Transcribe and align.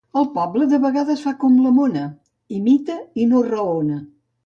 El 0.19 0.23
poble 0.37 0.67
de 0.71 0.79
vegades 0.85 1.21
fa 1.27 1.35
com 1.45 1.61
la 1.67 1.75
mona, 1.77 2.09
imita 2.61 2.99
i 3.27 3.33
no 3.33 3.47
raona. 3.53 4.05